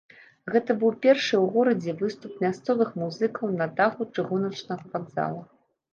[0.53, 5.43] Гэта быў першы ў горадзе выступ мясцовых музыкаў на даху чыгуначнага вакзала.